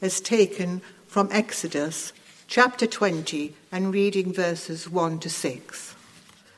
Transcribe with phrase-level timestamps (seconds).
[0.00, 2.12] is taken from Exodus
[2.46, 5.94] chapter 20 and reading verses 1 to 6.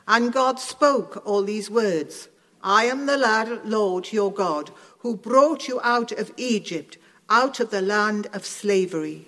[0.07, 2.29] And God spoke all these words
[2.63, 6.97] I am the Lord your God, who brought you out of Egypt,
[7.29, 9.27] out of the land of slavery.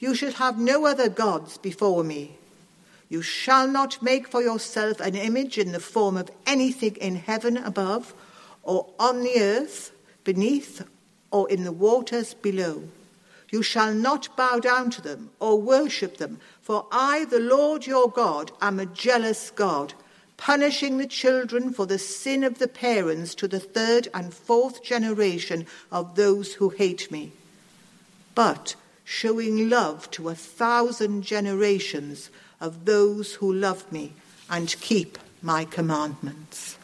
[0.00, 2.36] You shall have no other gods before me.
[3.08, 7.56] You shall not make for yourself an image in the form of anything in heaven
[7.56, 8.12] above,
[8.64, 9.92] or on the earth
[10.24, 10.84] beneath,
[11.30, 12.82] or in the waters below.
[13.54, 18.10] You shall not bow down to them or worship them, for I, the Lord your
[18.10, 19.94] God, am a jealous God,
[20.36, 25.68] punishing the children for the sin of the parents to the third and fourth generation
[25.92, 27.30] of those who hate me,
[28.34, 32.30] but showing love to a thousand generations
[32.60, 34.14] of those who love me
[34.50, 36.76] and keep my commandments.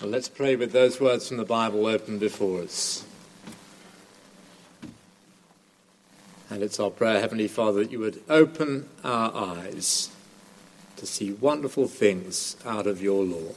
[0.00, 3.04] Well, let's pray with those words from the Bible open before us.
[6.48, 10.10] And it's our prayer, Heavenly Father, that you would open our eyes
[10.98, 13.54] to see wonderful things out of your law.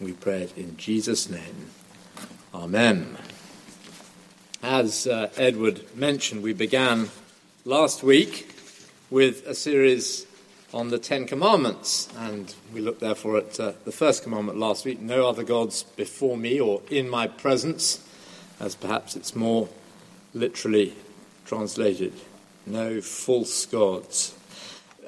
[0.00, 1.70] We pray it in Jesus' name.
[2.54, 3.16] Amen.
[4.62, 7.10] As uh, Edward mentioned, we began
[7.64, 8.54] last week
[9.10, 10.28] with a series
[10.74, 12.08] on the Ten Commandments.
[12.18, 16.36] And we looked therefore at uh, the first commandment last week no other gods before
[16.36, 18.06] me or in my presence,
[18.58, 19.68] as perhaps it's more
[20.34, 20.92] literally
[21.46, 22.12] translated.
[22.66, 24.36] No false gods.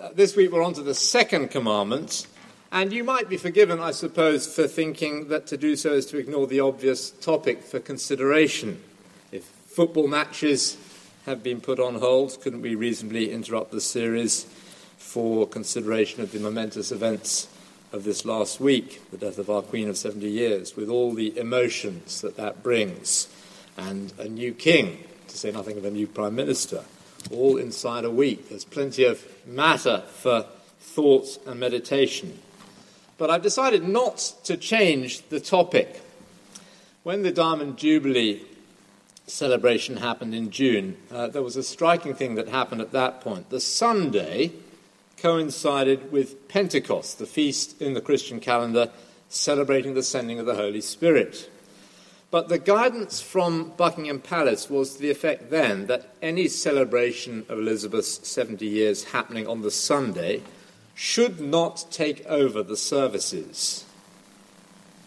[0.00, 2.28] Uh, this week we're on to the second commandment.
[2.70, 6.18] And you might be forgiven, I suppose, for thinking that to do so is to
[6.18, 8.80] ignore the obvious topic for consideration.
[9.32, 10.76] If football matches
[11.24, 14.46] have been put on hold, couldn't we reasonably interrupt the series
[15.06, 17.46] for consideration of the momentous events
[17.92, 21.38] of this last week, the death of our Queen of 70 years, with all the
[21.38, 23.28] emotions that that brings,
[23.76, 26.82] and a new king, to say nothing of a new prime minister,
[27.30, 28.48] all inside a week.
[28.48, 30.44] There's plenty of matter for
[30.80, 32.40] thought and meditation.
[33.16, 36.02] But I've decided not to change the topic.
[37.04, 38.42] When the Diamond Jubilee
[39.28, 43.50] celebration happened in June, uh, there was a striking thing that happened at that point.
[43.50, 44.52] The Sunday
[45.16, 48.90] coincided with Pentecost, the feast in the Christian calendar
[49.28, 51.50] celebrating the sending of the Holy Spirit.
[52.30, 57.58] But the guidance from Buckingham Palace was to the effect then that any celebration of
[57.58, 60.42] Elizabeth's 70 years happening on the Sunday
[60.94, 63.84] should not take over the services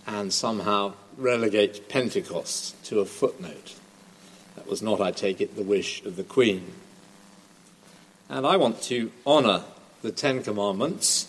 [0.08, 3.76] and somehow relegate Pentecost to a footnote.
[4.56, 6.74] That was not, I take it, the wish of the Queen.
[8.30, 9.64] And I want to honour
[10.02, 11.28] the Ten Commandments,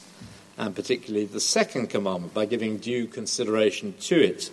[0.56, 4.50] and particularly the second commandment, by giving due consideration to it,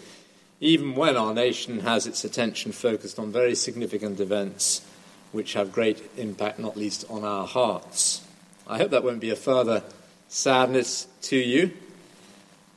[0.60, 4.82] even when our nation has its attention focused on very significant events
[5.32, 8.26] which have great impact, not least on our hearts.
[8.66, 9.84] I hope that won't be a further
[10.30, 11.72] sadness to you.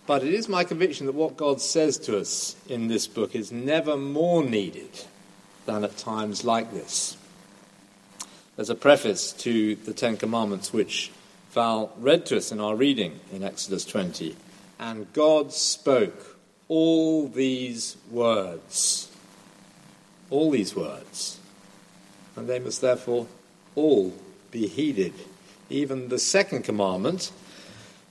[0.07, 3.53] But it is my conviction that what God says to us in this book is
[3.53, 4.91] never more needed
[5.67, 7.17] than at times like this.
[8.57, 11.13] There's a preface to the Ten Commandments which
[11.51, 14.37] Val read to us in our reading in Exodus 20.
[14.79, 16.39] And God spoke
[16.69, 19.11] all these words.
[20.31, 21.41] All these words.
[22.37, 23.27] And they must therefore
[23.75, 24.15] all
[24.53, 25.13] be heeded.
[25.69, 27.33] Even the second commandment,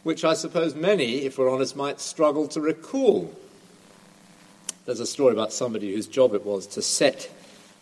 [0.03, 3.33] which I suppose many, if we're honest, might struggle to recall.
[4.85, 7.29] There's a story about somebody whose job it was to set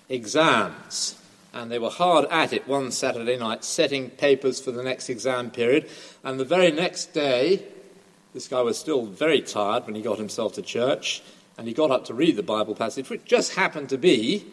[0.07, 1.15] exams
[1.57, 5.49] and they were hard at it one Saturday night, setting papers for the next exam
[5.49, 5.89] period.
[6.23, 7.63] And the very next day,
[8.33, 11.23] this guy was still very tired when he got himself to church,
[11.57, 14.45] and he got up to read the Bible passage, which just happened to be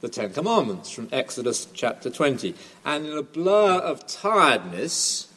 [0.00, 2.54] the Ten Commandments from Exodus chapter 20.
[2.84, 5.32] And in a blur of tiredness,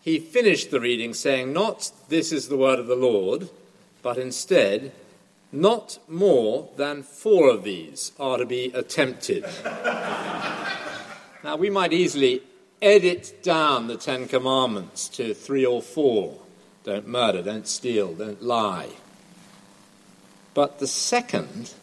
[0.00, 3.48] he finished the reading saying, Not this is the word of the Lord,
[4.02, 4.92] but instead,
[5.50, 9.44] not more than four of these are to be attempted.
[11.42, 12.42] now, we might easily
[12.82, 16.38] edit down the Ten Commandments to three or four
[16.84, 18.88] don't murder, don't steal, don't lie.
[20.54, 21.74] But the second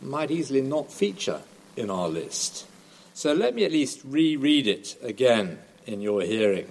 [0.00, 1.42] might easily not feature
[1.76, 2.66] in our list.
[3.12, 6.68] So let me at least reread it again in your hearing.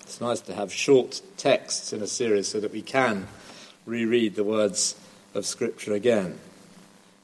[0.00, 3.28] It's nice to have short texts in a series so that we can
[3.86, 4.94] reread the words
[5.34, 6.38] of Scripture again.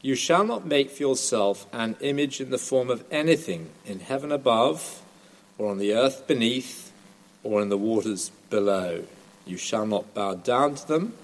[0.02, 4.30] You shall not make for yourself an image in the form of anything in heaven
[4.30, 5.02] above,
[5.58, 6.92] or on the earth beneath,
[7.42, 9.04] or in the waters below.
[9.44, 11.14] You shall not bow down to them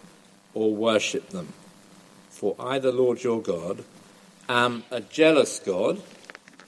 [0.55, 1.53] or worship them.
[2.31, 3.85] For I, the Lord your God,
[4.49, 6.03] am a jealous God,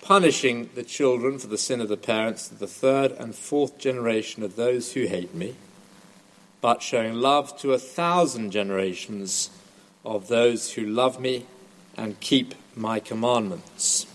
[0.02, 4.42] punishing the children for the sin of the parents to the third and fourth generation
[4.42, 5.56] of those who hate me,
[6.64, 9.50] but showing love to a thousand generations
[10.02, 11.44] of those who love me
[11.94, 14.06] and keep my commandments.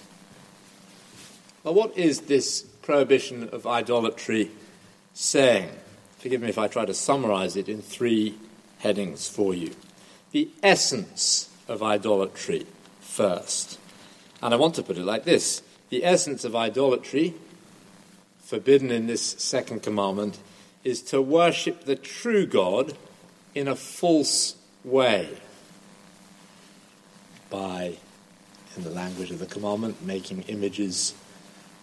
[1.64, 4.50] Well, what is this prohibition of idolatry
[5.14, 5.70] saying?
[6.18, 8.34] Forgive me if I try to summarize it in three
[8.80, 9.76] headings for you.
[10.32, 12.66] The essence of idolatry
[13.00, 13.78] first.
[14.42, 15.62] And I want to put it like this
[15.92, 17.36] the essence of idolatry,
[18.40, 20.40] forbidden in this second commandment,
[20.84, 22.96] is to worship the true God
[23.54, 25.38] in a false way
[27.50, 27.96] by,
[28.78, 31.14] in the language of the commandment, making images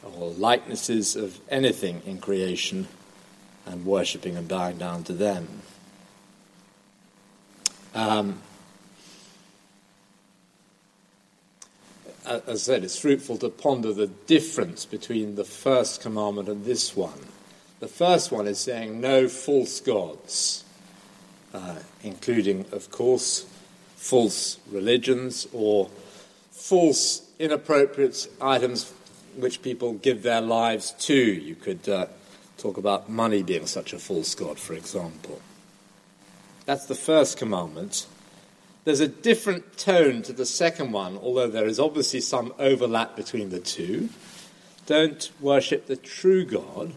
[0.03, 2.87] or likenesses of anything in creation
[3.67, 5.49] and worshipping and bowing down to them.
[7.95, 8.41] Um,
[12.25, 16.97] as I said, it's fruitful to ponder the difference between the first commandment and this
[16.97, 17.27] one.
[17.79, 20.65] The first one is saying no false gods,
[21.53, 23.45] uh, including, of course,
[23.97, 25.91] false religions or
[26.51, 28.93] false, inappropriate items
[29.37, 31.15] which people give their lives to.
[31.15, 32.07] You could uh,
[32.57, 35.43] talk about money being such a false god, for example.
[36.65, 38.07] That's the first commandment.
[38.85, 43.51] There's a different tone to the second one, although there is obviously some overlap between
[43.51, 44.09] the two.
[44.87, 46.93] Don't worship the true God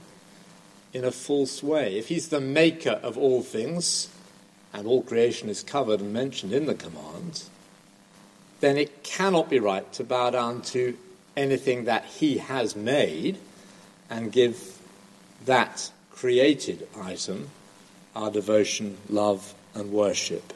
[0.94, 1.98] in a false way.
[1.98, 4.10] If He's the maker of all things,
[4.74, 7.44] and all creation is covered and mentioned in the command,
[8.60, 10.98] then it cannot be right to bow down to
[11.36, 13.38] anything that He has made
[14.10, 14.78] and give
[15.46, 17.50] that created item
[18.16, 20.54] our devotion, love, and worship.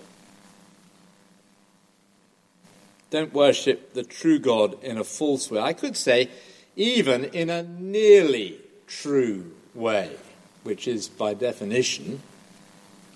[3.10, 5.62] Don't worship the true God in a false way.
[5.62, 6.30] I could say,
[6.76, 8.58] even in a nearly
[8.88, 10.16] true way,
[10.64, 12.22] which is by definition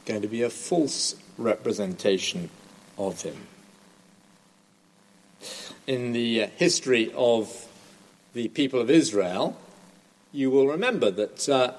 [0.06, 2.50] going to be a false representation
[2.98, 3.48] of him.
[5.86, 7.68] In the history of
[8.34, 9.58] the people of Israel,
[10.32, 11.74] you will remember that uh,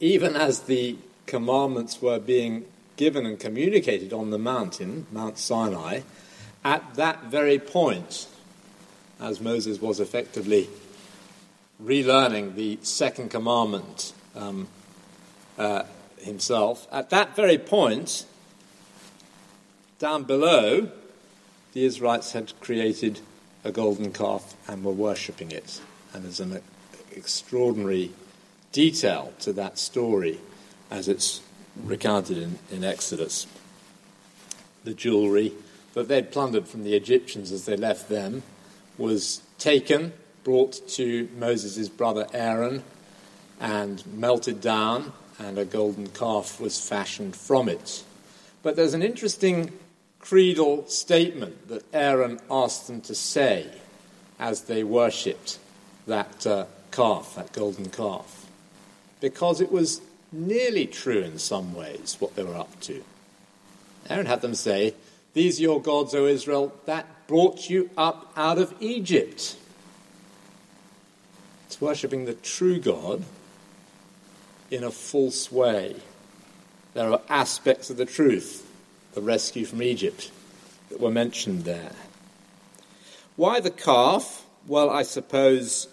[0.00, 0.96] even as the
[1.26, 2.64] commandments were being
[2.96, 6.00] given and communicated on the mountain, Mount Sinai,
[6.64, 8.26] at that very point,
[9.20, 10.68] as Moses was effectively
[11.82, 14.68] relearning the second commandment um,
[15.58, 15.84] uh,
[16.18, 18.26] himself, at that very point,
[19.98, 20.88] down below,
[21.72, 23.20] the Israelites had created
[23.64, 25.80] a golden calf and were worshipping it.
[26.12, 26.60] And there's an
[27.12, 28.12] extraordinary
[28.72, 30.38] detail to that story
[30.90, 31.40] as it's
[31.84, 33.46] recounted in, in Exodus.
[34.84, 35.52] The jewelry
[35.94, 38.42] that they'd plundered from the Egyptians as they left them
[38.98, 40.12] was taken,
[40.46, 42.84] brought to Moses' brother Aaron,
[43.58, 48.04] and melted down, and a golden calf was fashioned from it.
[48.62, 49.72] But there's an interesting
[50.20, 53.68] creedal statement that Aaron asked them to say
[54.38, 55.58] as they worshipped
[56.06, 58.46] that uh, calf, that golden calf,
[59.20, 60.00] because it was
[60.30, 63.02] nearly true in some ways what they were up to.
[64.08, 64.94] Aaron had them say,
[65.32, 69.56] These are your gods, O Israel, that brought you up out of Egypt.
[71.66, 73.24] It's worshipping the true God
[74.70, 75.96] in a false way.
[76.94, 78.64] There are aspects of the truth,
[79.14, 80.30] the rescue from Egypt,
[80.88, 81.92] that were mentioned there.
[83.34, 84.46] Why the calf?
[84.68, 85.88] Well, I suppose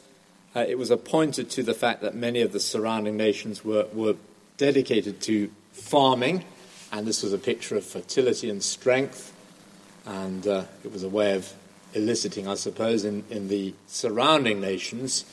[0.56, 4.15] uh, it was appointed to the fact that many of the surrounding nations were, were
[4.58, 6.46] dedicated to farming,
[6.92, 9.34] and this was a picture of fertility and strength,
[10.06, 11.51] and uh, it was a way of
[11.96, 15.25] eliciting, I suppose, in, in the surrounding nations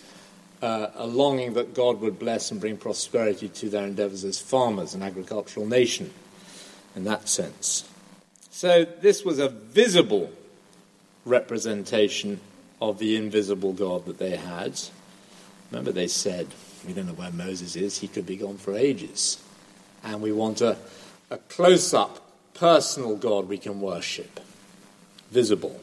[0.63, 4.95] uh, a longing that God would bless and bring prosperity to their endeavors as farmers,
[4.95, 6.13] an agricultural nation,
[6.95, 7.89] in that sense.
[8.51, 10.31] So this was a visible
[11.25, 12.41] representation
[12.81, 14.81] of the invisible God that they had.
[15.71, 16.49] Remember, they said,
[16.87, 19.43] We don't know where Moses is, he could be gone for ages.
[20.03, 20.77] And we want a,
[21.31, 24.41] a close up, personal God we can worship,
[25.31, 25.81] visible.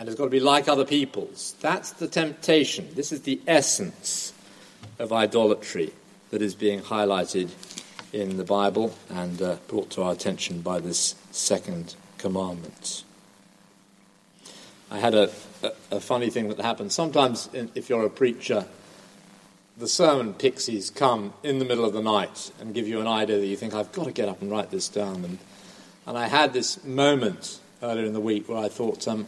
[0.00, 1.54] And it's got to be like other people's.
[1.60, 2.88] That's the temptation.
[2.94, 4.32] This is the essence
[4.98, 5.92] of idolatry
[6.30, 7.50] that is being highlighted
[8.10, 13.04] in the Bible and uh, brought to our attention by this second commandment.
[14.90, 15.30] I had a,
[15.62, 16.92] a, a funny thing that happened.
[16.92, 18.64] Sometimes, in, if you're a preacher,
[19.76, 23.38] the sermon pixies come in the middle of the night and give you an idea
[23.38, 25.26] that you think, I've got to get up and write this down.
[25.26, 25.38] And,
[26.06, 29.26] and I had this moment earlier in the week where I thought, um,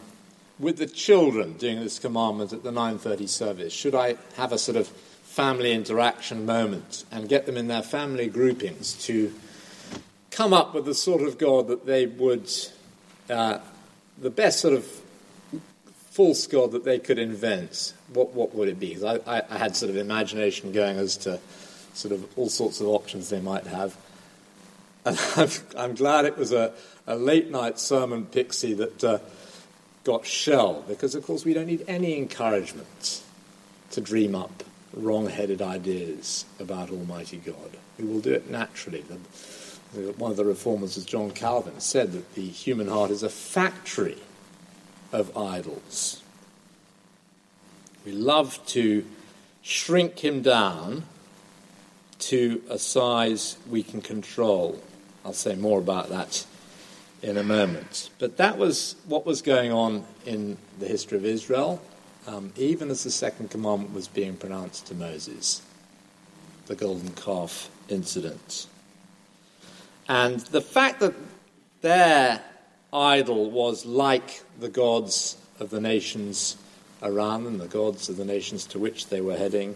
[0.59, 4.77] with the children doing this commandment at the 9.30 service, should I have a sort
[4.77, 9.33] of family interaction moment and get them in their family groupings to
[10.29, 12.49] come up with the sort of God that they would,
[13.29, 13.59] uh,
[14.17, 14.85] the best sort of
[16.11, 19.03] false God that they could invent, what, what would it be?
[19.03, 21.39] I, I, I, had sort of imagination going as to
[21.95, 23.97] sort of all sorts of options they might have.
[25.05, 26.71] And I'm, I'm glad it was a,
[27.07, 29.19] a, late night sermon pixie that uh,
[30.03, 33.21] got shell, because of course we don't need any encouragement
[33.91, 37.77] to dream up wrong headed ideas about Almighty God.
[37.97, 39.03] We will do it naturally.
[40.17, 44.17] One of the reformers, John Calvin, said that the human heart is a factory
[45.11, 46.21] of idols.
[48.05, 49.05] We love to
[49.61, 51.03] shrink him down
[52.19, 54.81] to a size we can control.
[55.23, 56.45] I'll say more about that
[57.23, 58.09] in a moment.
[58.19, 61.81] But that was what was going on in the history of Israel,
[62.27, 65.63] um, even as the second commandment was being pronounced to Moses
[66.67, 68.67] the golden calf incident.
[70.07, 71.13] And the fact that
[71.81, 72.41] their
[72.91, 76.57] idol was like the gods of the nations
[77.01, 79.75] around them, the gods of the nations to which they were heading,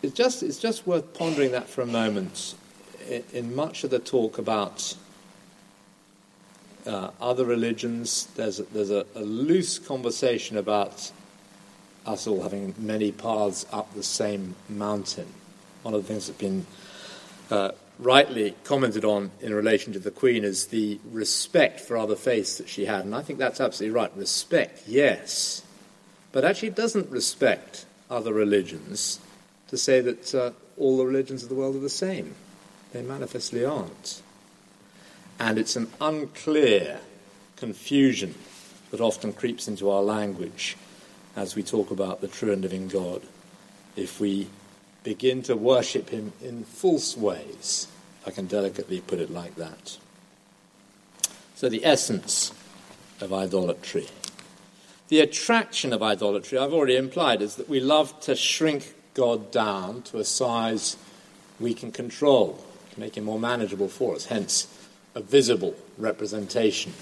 [0.00, 2.54] it's just, it's just worth pondering that for a moment.
[3.32, 4.94] In much of the talk about
[6.88, 11.12] uh, other religions, there's, a, there's a, a loose conversation about
[12.06, 15.26] us all having many paths up the same mountain.
[15.82, 16.66] One of the things that's been
[17.50, 22.56] uh, rightly commented on in relation to the Queen is the respect for other faiths
[22.58, 23.04] that she had.
[23.04, 24.10] And I think that's absolutely right.
[24.16, 25.62] Respect, yes.
[26.32, 29.20] But actually, doesn't respect other religions
[29.68, 32.34] to say that uh, all the religions of the world are the same.
[32.92, 34.22] They manifestly aren't.
[35.38, 37.00] And it's an unclear
[37.56, 38.34] confusion
[38.90, 40.76] that often creeps into our language
[41.36, 43.22] as we talk about the true and living God.
[43.96, 44.48] If we
[45.04, 47.88] begin to worship him in false ways,
[48.26, 49.98] I can delicately put it like that.
[51.54, 52.52] So, the essence
[53.20, 54.06] of idolatry.
[55.08, 60.02] The attraction of idolatry, I've already implied, is that we love to shrink God down
[60.02, 60.96] to a size
[61.58, 64.26] we can control, to make him more manageable for us.
[64.26, 64.68] Hence,
[65.18, 66.92] a visible representation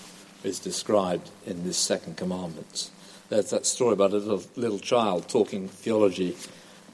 [0.43, 2.89] is described in this second commandment.
[3.29, 6.35] There's that story about a little, little child talking theology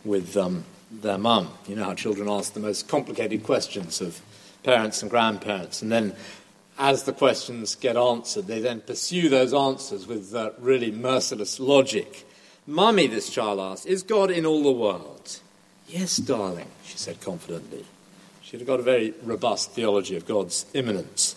[0.04, 1.50] with um, their mum.
[1.68, 4.20] You know how children ask the most complicated questions of
[4.64, 6.16] parents and grandparents, and then
[6.76, 12.26] as the questions get answered, they then pursue those answers with uh, really merciless logic.
[12.66, 15.38] Mummy, this child asked, is God in all the world?
[15.86, 17.84] Yes, darling, she said confidently.
[18.52, 21.36] She'd got a very robust theology of God's immanence.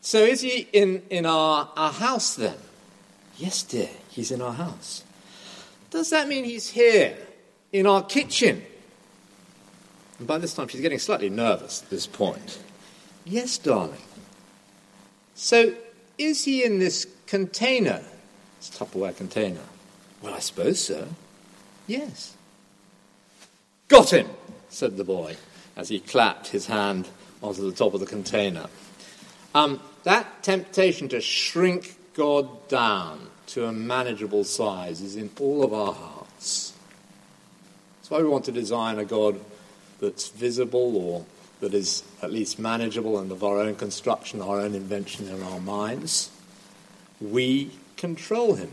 [0.00, 2.56] So is he in, in our, our house then?
[3.36, 5.04] Yes, dear, he's in our house.
[5.90, 7.18] Does that mean he's here
[7.70, 8.64] in our kitchen?
[10.18, 12.58] And by this time, she's getting slightly nervous at this point.
[13.26, 14.00] Yes, darling.
[15.34, 15.74] So,
[16.16, 18.00] is he in this container?
[18.58, 19.60] This Tupperware container.
[20.22, 21.08] Well, I suppose so.
[21.86, 22.34] Yes.
[23.88, 24.30] Got him,
[24.70, 25.36] said the boy
[25.78, 27.08] as he clapped his hand
[27.42, 28.66] onto the top of the container.
[29.54, 35.72] Um, that temptation to shrink God down to a manageable size is in all of
[35.72, 36.74] our hearts.
[37.96, 39.40] That's why we want to design a God
[40.00, 41.26] that's visible or
[41.60, 45.60] that is at least manageable and of our own construction, our own invention in our
[45.60, 46.30] minds.
[47.20, 48.70] We control him.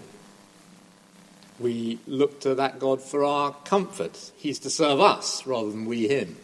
[1.59, 4.31] We look to that God for our comfort.
[4.35, 6.37] He's to serve us rather than we him,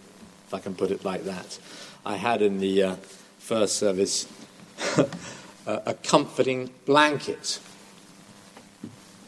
[0.52, 1.60] if I can put it like that.
[2.06, 2.96] I had in the uh,
[3.40, 4.28] first service
[5.66, 7.62] a comforting blanket.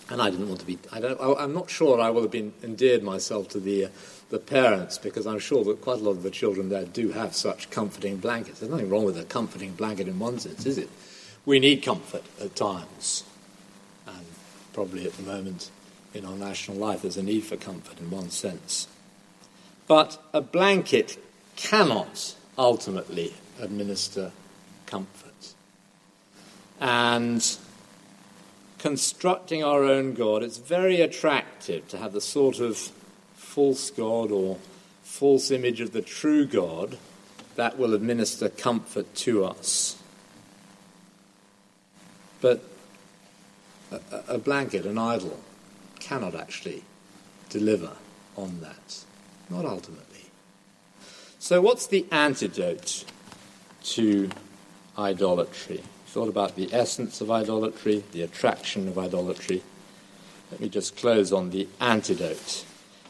[0.10, 2.54] And I didn't want to be, I don't, I'm not sure I would have been
[2.62, 3.90] endeared myself to the uh,
[4.32, 7.36] the parents, because I'm sure that quite a lot of the children there do have
[7.36, 8.60] such comforting blankets.
[8.60, 10.90] There's nothing wrong with a comforting blanket in one sense, is it?
[11.46, 13.26] We need comfort at times,
[14.08, 14.26] and
[14.74, 15.70] probably at the moment
[16.16, 18.88] in our national life there's a need for comfort in one sense.
[19.88, 21.18] But a blanket
[21.56, 24.32] cannot ultimately administer
[24.86, 25.54] comfort.
[26.80, 27.58] And
[28.80, 32.78] constructing our own God, it's very attractive to have the sort of
[33.36, 34.58] false God or
[35.04, 36.98] false image of the true God
[37.56, 39.98] that will administer comfort to us.
[42.42, 42.64] But
[43.92, 45.40] a, a blanket, an idol,
[46.00, 46.84] cannot actually
[47.50, 47.92] deliver
[48.36, 49.04] on that,
[49.54, 50.26] not ultimately.
[51.40, 53.06] So, what's the antidote
[53.84, 54.30] to
[54.98, 55.84] idolatry?
[56.08, 59.62] Thought about the essence of idolatry, the attraction of idolatry.
[60.52, 62.66] Let me just close on the antidote.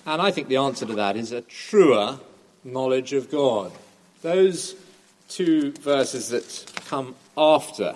[0.06, 2.20] And I think the answer to that is a truer
[2.64, 3.72] knowledge of God.
[4.22, 4.76] Those
[5.30, 7.96] two verses that come after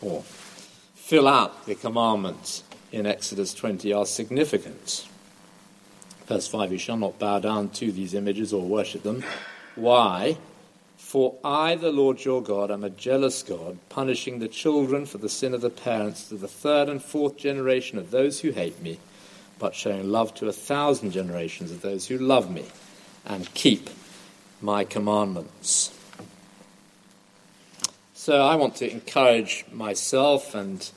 [0.00, 0.22] or
[0.94, 5.08] fill out the commandments in Exodus 20 are significant.
[6.30, 9.24] Verse 5 You shall not bow down to these images or worship them.
[9.74, 10.38] Why?
[10.96, 15.28] For I, the Lord your God, am a jealous God, punishing the children for the
[15.28, 19.00] sin of the parents to the third and fourth generation of those who hate me,
[19.58, 22.66] but showing love to a thousand generations of those who love me
[23.26, 23.90] and keep
[24.62, 25.98] my commandments.
[28.14, 30.88] So I want to encourage myself and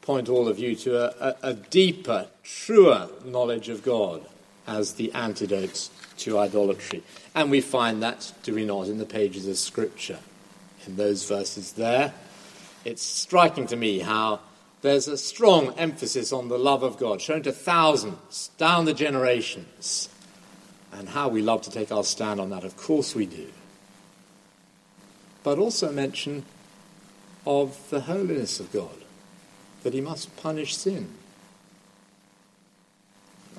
[0.00, 4.24] point all of you to a, a, a deeper, truer knowledge of God
[4.70, 7.02] as the antidote to idolatry.
[7.34, 10.20] And we find that, do we not, in the pages of Scripture,
[10.86, 12.14] in those verses there.
[12.84, 14.40] It's striking to me how
[14.82, 20.08] there's a strong emphasis on the love of God, shown to thousands, down the generations,
[20.92, 22.64] and how we love to take our stand on that.
[22.64, 23.48] Of course we do.
[25.42, 26.44] But also mention
[27.44, 28.96] of the holiness of God,
[29.82, 31.08] that He must punish sin.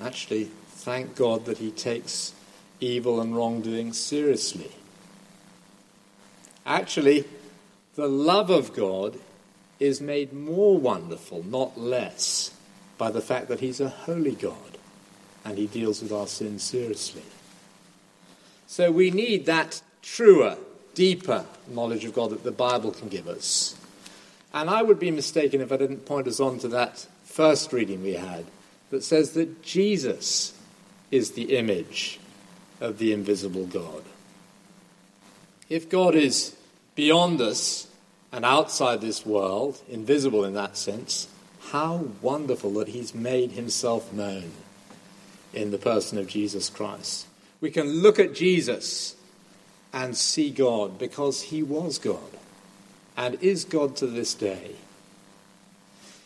[0.00, 0.50] Actually,
[0.82, 2.32] thank God that He takes
[2.80, 4.72] evil and wrongdoing seriously.
[6.66, 7.24] Actually,
[7.94, 9.18] the love of God
[9.78, 12.54] is made more wonderful, not less,
[12.98, 14.78] by the fact that He's a holy God
[15.44, 17.22] and He deals with our sins seriously.
[18.66, 20.56] So we need that truer,
[20.94, 23.76] deeper knowledge of God that the Bible can give us.
[24.54, 28.02] And I would be mistaken if I didn't point us on to that first reading
[28.02, 28.44] we had
[28.90, 30.52] that says that Jesus
[31.12, 32.18] is the image
[32.80, 34.02] of the invisible God.
[35.68, 36.56] If God is
[36.96, 37.86] beyond us
[38.32, 41.28] and outside this world, invisible in that sense,
[41.70, 44.50] how wonderful that He's made Himself known
[45.54, 47.26] in the person of Jesus Christ.
[47.60, 49.14] We can look at Jesus
[49.92, 52.18] and see God because He was God
[53.16, 54.72] and is God to this day.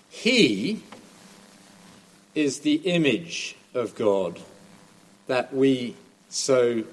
[0.08, 0.82] He
[2.34, 4.40] is the image of God
[5.26, 5.94] that we
[6.28, 6.84] so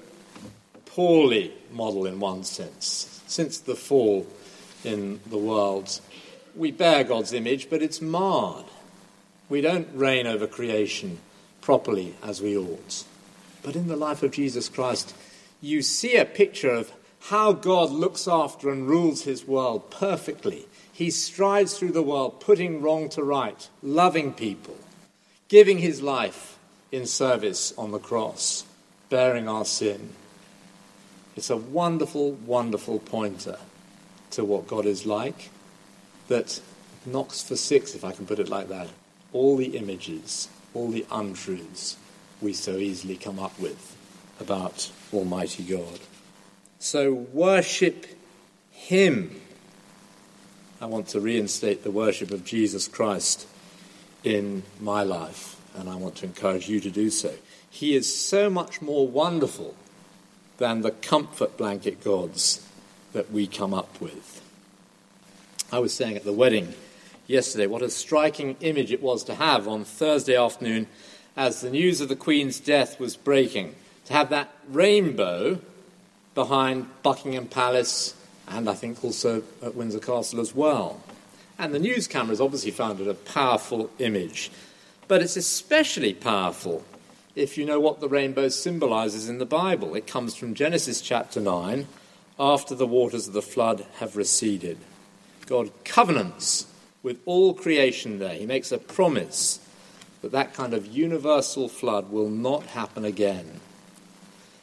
[0.86, 3.22] poorly model in one sense.
[3.26, 4.26] Since the fall
[4.84, 6.00] in the world,
[6.54, 8.66] we bear God's image, but it's marred.
[9.48, 11.18] We don't reign over creation
[11.60, 13.04] properly as we ought.
[13.62, 15.14] But in the life of Jesus Christ,
[15.60, 16.92] you see a picture of
[17.28, 20.66] how God looks after and rules his world perfectly.
[20.92, 24.76] He strides through the world, putting wrong to right, loving people,
[25.48, 26.53] giving his life
[26.94, 28.64] in service on the cross
[29.08, 30.10] bearing our sin.
[31.36, 33.58] It's a wonderful, wonderful pointer
[34.30, 35.50] to what God is like
[36.28, 36.60] that
[37.04, 38.88] knocks for six, if I can put it like that,
[39.32, 41.96] all the images, all the untruths
[42.40, 43.96] we so easily come up with
[44.40, 46.00] about Almighty God.
[46.78, 48.06] So worship
[48.70, 49.40] Him.
[50.80, 53.46] I want to reinstate the worship of Jesus Christ
[54.22, 57.34] in my life, and I want to encourage you to do so.
[57.70, 59.74] He is so much more wonderful
[60.58, 62.66] than the comfort blanket gods
[63.12, 64.40] that we come up with.
[65.72, 66.74] I was saying at the wedding
[67.26, 70.86] yesterday what a striking image it was to have on Thursday afternoon
[71.36, 75.58] as the news of the Queen's death was breaking, to have that rainbow
[76.34, 78.14] behind Buckingham Palace
[78.48, 81.00] and I think also at Windsor Castle as well.
[81.58, 84.50] And the news cameras obviously found it a powerful image.
[85.06, 86.84] But it's especially powerful
[87.34, 89.94] if you know what the rainbow symbolizes in the Bible.
[89.94, 91.86] It comes from Genesis chapter 9,
[92.38, 94.78] after the waters of the flood have receded.
[95.46, 96.66] God covenants
[97.02, 98.34] with all creation there.
[98.34, 99.60] He makes a promise
[100.22, 103.60] that that kind of universal flood will not happen again.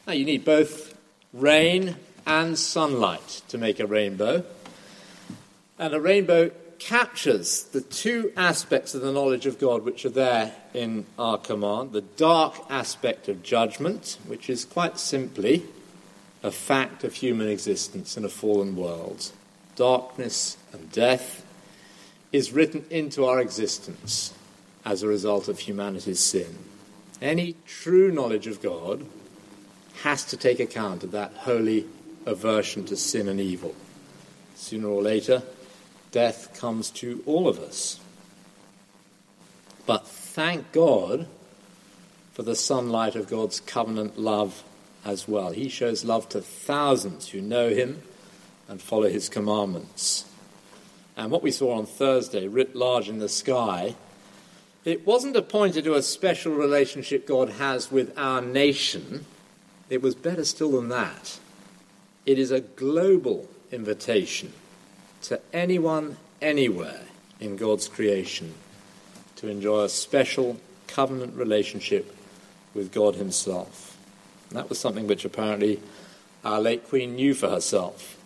[0.06, 0.98] Now, you need both
[1.32, 4.44] rain and sunlight to make a rainbow.
[5.78, 6.50] And a rainbow
[6.82, 11.92] captures the two aspects of the knowledge of God which are there in our command
[11.92, 15.62] the dark aspect of judgment, which is quite simply
[16.42, 19.30] a fact of human existence in a fallen world.
[19.76, 21.46] Darkness and death
[22.32, 24.34] is written into our existence
[24.84, 26.58] as a result of humanity's sin.
[27.20, 29.06] Any true knowledge of God
[30.02, 31.86] has to take account of that holy
[32.26, 33.74] aversion to sin and evil.
[34.56, 35.42] Sooner or later,
[36.12, 37.98] death comes to all of us.
[39.86, 41.26] But thank God
[42.32, 44.62] for the sunlight of God's covenant love
[45.04, 45.50] as well.
[45.50, 48.02] He shows love to thousands who know him
[48.68, 50.24] and follow his commandments.
[51.16, 53.96] And what we saw on Thursday, writ large in the sky,
[54.84, 59.26] it wasn't appointed to a special relationship God has with our nation.
[59.90, 61.38] It was better still than that.
[62.24, 64.52] It is a global invitation
[65.22, 67.02] to anyone, anywhere
[67.40, 68.54] in God's creation
[69.36, 72.16] to enjoy a special covenant relationship
[72.74, 73.96] with God Himself.
[74.48, 75.80] And that was something which apparently
[76.44, 78.16] our late Queen knew for herself.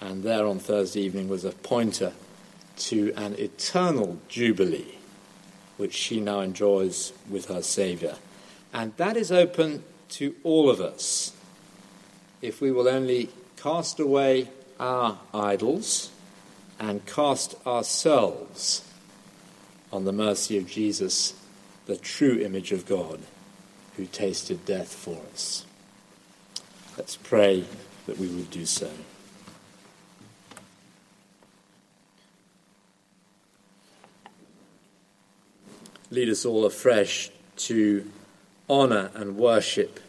[0.00, 2.12] And there on Thursday evening was a pointer
[2.78, 4.94] to an eternal jubilee
[5.76, 8.14] which she now enjoys with her Saviour.
[8.72, 11.32] And that is open to all of us
[12.42, 14.48] if we will only cast away
[14.78, 16.10] our idols
[16.78, 18.84] and cast ourselves
[19.92, 21.34] on the mercy of Jesus,
[21.86, 23.20] the true image of God
[23.96, 25.66] who tasted death for us.
[26.96, 27.64] Let's pray
[28.06, 28.90] that we would do so.
[36.10, 38.10] Lead us all afresh to
[38.70, 40.00] honour and worship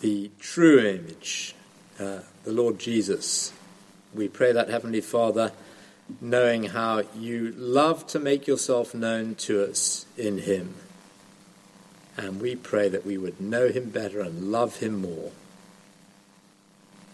[0.00, 1.54] the true image,
[1.98, 3.52] uh, the Lord Jesus.
[4.16, 5.52] We pray that, Heavenly Father,
[6.20, 10.74] knowing how you love to make yourself known to us in Him.
[12.16, 15.32] And we pray that we would know Him better and love Him more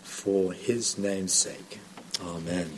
[0.02, 1.80] for His name's sake.
[2.24, 2.70] Amen.